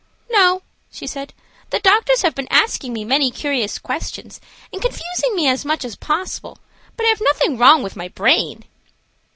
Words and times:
"No," 0.31 0.63
she 0.91 1.05
said. 1.05 1.31
"The 1.69 1.77
doctors 1.79 2.23
have 2.23 2.33
been 2.33 2.47
asking 2.49 2.91
me 2.91 3.05
many 3.05 3.29
curious 3.29 3.77
questions 3.77 4.41
and 4.73 4.81
confusing 4.81 5.35
me 5.35 5.47
as 5.47 5.63
much 5.63 5.85
as 5.85 5.95
possible, 5.95 6.57
but 6.97 7.05
I 7.05 7.09
have 7.09 7.21
nothing 7.21 7.55
wrong 7.59 7.83
with 7.83 7.95
my 7.95 8.07
brain." 8.07 8.63